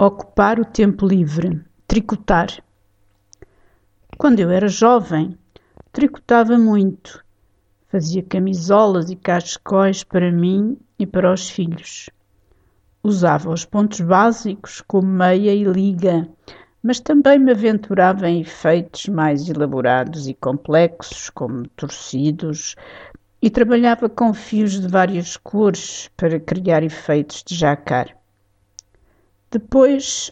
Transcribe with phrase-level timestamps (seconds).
[0.00, 1.60] Ocupar o tempo livre.
[1.88, 2.62] Tricotar.
[4.16, 5.36] Quando eu era jovem,
[5.90, 7.24] tricotava muito.
[7.88, 12.08] Fazia camisolas e cachecóis para mim e para os filhos.
[13.02, 16.28] Usava os pontos básicos como meia e liga,
[16.80, 22.76] mas também me aventurava em efeitos mais elaborados e complexos, como torcidos,
[23.42, 28.17] e trabalhava com fios de várias cores para criar efeitos de jacar.
[29.50, 30.30] Depois,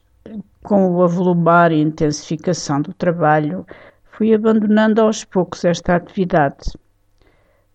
[0.63, 3.67] com o avolumar e intensificação do trabalho,
[4.13, 6.73] fui abandonando aos poucos esta atividade.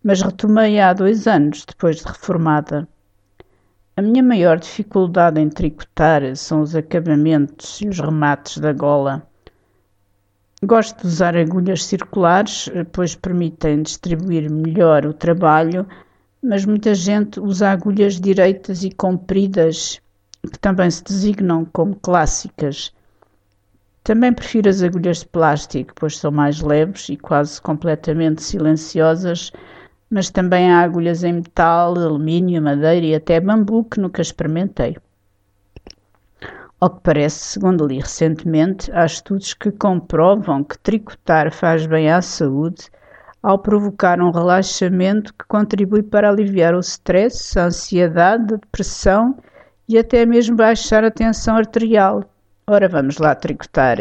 [0.04, 2.88] Mas retomei há dois anos, depois de reformada.
[3.98, 9.26] A minha maior dificuldade em tricotar são os acabamentos e os remates da gola.
[10.64, 15.88] Gosto de usar agulhas circulares, pois permitem distribuir melhor o trabalho,
[16.42, 20.01] mas muita gente usa agulhas direitas e compridas
[20.50, 22.94] que também se designam como clássicas.
[24.04, 29.52] Também prefiro as agulhas de plástico, pois são mais leves e quase completamente silenciosas,
[30.10, 34.98] mas também há agulhas em metal, alumínio, madeira e até bambu que nunca experimentei.
[36.80, 42.22] Ao que parece, segundo li recentemente, há estudos que comprovam que tricotar faz bem à
[42.22, 42.90] saúde
[43.44, 49.36] ao provocar um relaxamento que contribui para aliviar o stress, a ansiedade, a depressão
[49.88, 52.24] e até mesmo baixar a tensão arterial.
[52.68, 53.98] Ora, vamos lá tricotar.